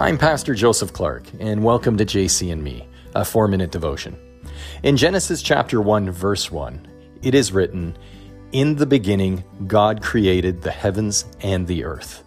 [0.00, 4.18] I'm Pastor Joseph Clark, and welcome to JC and Me, a four minute devotion.
[4.82, 6.88] In Genesis chapter 1, verse 1,
[7.20, 7.98] it is written,
[8.52, 12.24] In the beginning, God created the heavens and the earth.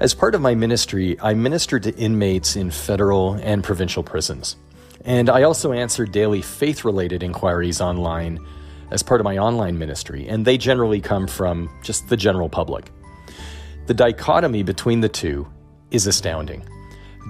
[0.00, 4.56] As part of my ministry, I minister to inmates in federal and provincial prisons.
[5.02, 8.38] And I also answer daily faith related inquiries online
[8.90, 12.92] as part of my online ministry, and they generally come from just the general public.
[13.86, 15.48] The dichotomy between the two
[15.90, 16.66] is astounding.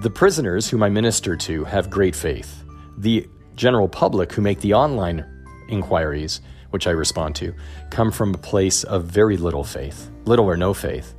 [0.01, 2.63] The prisoners whom I minister to have great faith.
[2.97, 5.25] The general public who make the online
[5.69, 7.53] inquiries, which I respond to,
[7.89, 11.13] come from a place of very little faith, little or no faith.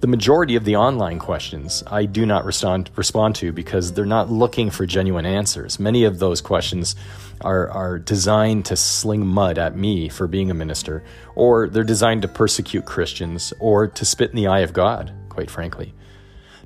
[0.00, 4.30] The majority of the online questions I do not respond, respond to because they're not
[4.30, 5.78] looking for genuine answers.
[5.78, 6.96] Many of those questions
[7.40, 11.04] are, are designed to sling mud at me for being a minister,
[11.34, 15.50] or they're designed to persecute Christians or to spit in the eye of God, quite
[15.50, 15.94] frankly.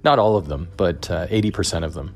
[0.06, 2.14] Not all of them, but uh, 80% of them.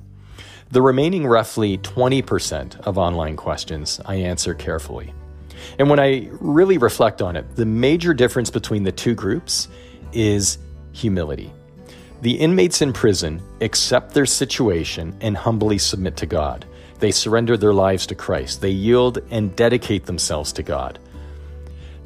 [0.70, 5.12] The remaining roughly 20% of online questions I answer carefully.
[5.76, 9.66] And when I really reflect on it, the major difference between the two groups
[10.12, 10.58] is
[10.92, 11.52] humility.
[12.22, 16.66] The inmates in prison accept their situation and humbly submit to God.
[17.00, 18.60] They surrender their lives to Christ.
[18.60, 21.00] They yield and dedicate themselves to God.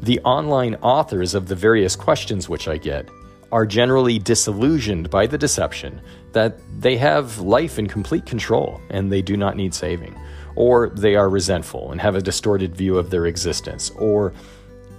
[0.00, 3.06] The online authors of the various questions which I get
[3.54, 6.00] are generally disillusioned by the deception
[6.32, 10.12] that they have life in complete control and they do not need saving,
[10.56, 14.32] or they are resentful and have a distorted view of their existence, or,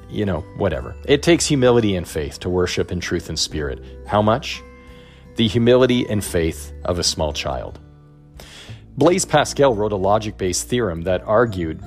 [0.10, 0.96] you know, whatever.
[1.04, 3.84] It takes humility and faith to worship in truth and spirit.
[4.08, 4.64] How much?
[5.36, 7.78] The humility and faith of a small child.
[8.96, 11.84] Blaise Pascal wrote a logic based theorem that argued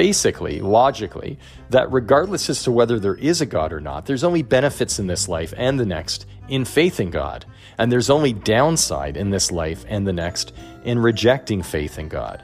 [0.00, 4.40] basically, logically, that regardless as to whether there is a God or not, there's only
[4.40, 7.44] benefits in this life and the next in faith in God.
[7.76, 10.54] And there's only downside in this life and the next
[10.84, 12.42] in rejecting faith in God.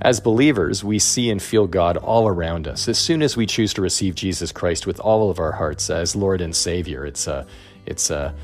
[0.00, 2.88] As believers, we see and feel God all around us.
[2.88, 6.16] As soon as we choose to receive Jesus Christ with all of our hearts as
[6.16, 7.46] Lord and Savior, it's a,
[7.84, 8.34] it's a,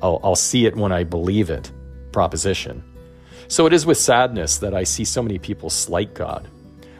[0.00, 1.70] I'll, I'll see it when I believe it
[2.10, 2.82] proposition.
[3.48, 6.48] So it is with sadness that I see so many people slight God.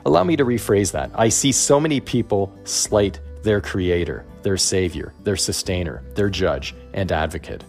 [0.05, 1.11] Allow me to rephrase that.
[1.15, 7.11] I see so many people slight their Creator, their Savior, their Sustainer, their Judge, and
[7.11, 7.65] Advocate.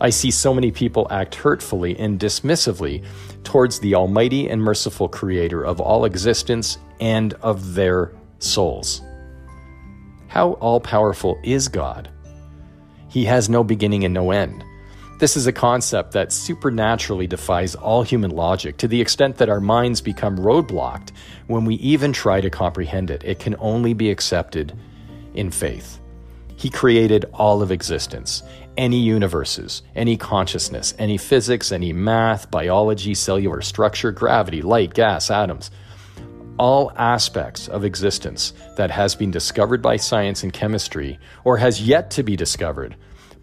[0.00, 3.04] I see so many people act hurtfully and dismissively
[3.44, 9.02] towards the Almighty and merciful Creator of all existence and of their souls.
[10.28, 12.10] How all powerful is God?
[13.08, 14.64] He has no beginning and no end.
[15.20, 19.60] This is a concept that supernaturally defies all human logic to the extent that our
[19.60, 21.10] minds become roadblocked
[21.46, 23.22] when we even try to comprehend it.
[23.22, 24.72] It can only be accepted
[25.34, 26.00] in faith.
[26.56, 28.42] He created all of existence,
[28.78, 35.70] any universes, any consciousness, any physics, any math, biology, cellular structure, gravity, light, gas, atoms.
[36.58, 42.10] All aspects of existence that has been discovered by science and chemistry, or has yet
[42.12, 42.96] to be discovered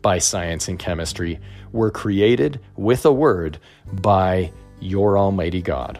[0.08, 1.38] by science and chemistry,
[1.74, 3.60] were created with a word
[3.92, 6.00] by your Almighty God.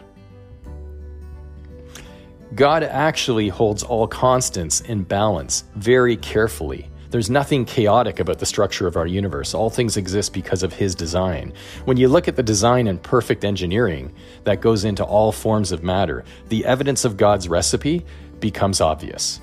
[2.54, 6.88] God actually holds all constants in balance very carefully.
[7.10, 9.52] There's nothing chaotic about the structure of our universe.
[9.52, 11.52] All things exist because of His design.
[11.84, 14.14] When you look at the design and perfect engineering
[14.44, 18.06] that goes into all forms of matter, the evidence of God's recipe
[18.40, 19.42] becomes obvious.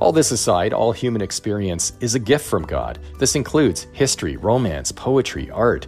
[0.00, 2.98] All this aside, all human experience is a gift from God.
[3.18, 5.86] This includes history, romance, poetry, art,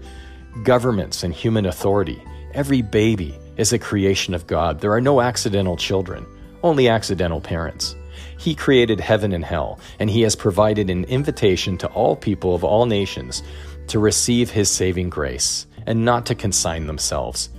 [0.63, 2.23] governments, and human authority.
[2.55, 4.81] Every baby is a creation of God.
[4.81, 6.27] There are no accidental children,
[6.63, 7.97] only accidental parents.
[8.39, 12.65] He created heaven and hell, and He has provided an invitation to all people of
[12.65, 13.43] all nations
[13.89, 17.51] to receive His saving grace and not to consign themselves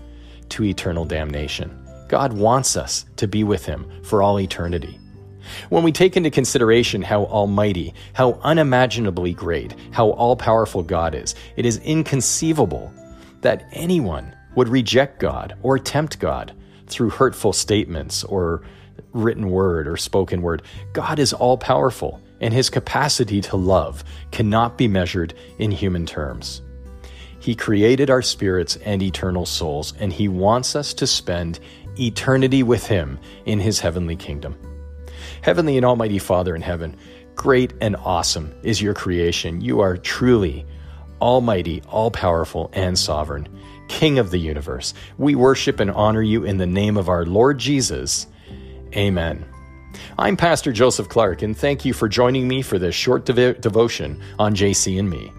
[0.49, 1.83] to eternal damnation.
[2.07, 4.99] God wants us to be with Him for all eternity.
[5.69, 11.35] When we take into consideration how almighty, how unimaginably great, how all powerful God is,
[11.55, 12.93] it is inconceivable
[13.41, 16.53] that anyone would reject God or tempt God
[16.87, 18.63] through hurtful statements or
[19.13, 20.61] written word or spoken word.
[20.93, 26.61] God is all powerful, and his capacity to love cannot be measured in human terms.
[27.39, 31.59] He created our spirits and eternal souls, and he wants us to spend
[31.99, 34.57] eternity with him in his heavenly kingdom.
[35.41, 36.95] Heavenly and Almighty Father in heaven,
[37.35, 39.61] great and awesome is your creation.
[39.61, 40.65] You are truly
[41.21, 43.47] almighty, all powerful, and sovereign,
[43.87, 44.93] King of the universe.
[45.17, 48.27] We worship and honor you in the name of our Lord Jesus.
[48.95, 49.45] Amen.
[50.17, 54.21] I'm Pastor Joseph Clark, and thank you for joining me for this short dev- devotion
[54.37, 55.31] on JC and me.